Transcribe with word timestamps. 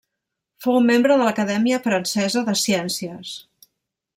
Fou 0.65 0.77
membre 0.85 1.17
de 1.21 1.27
l'Acadèmia 1.27 1.81
Francesa 1.85 2.43
de 2.51 2.57
Ciències. 2.63 3.37